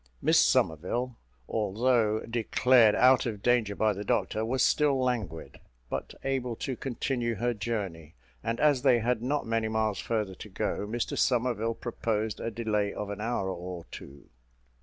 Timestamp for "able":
6.23-6.55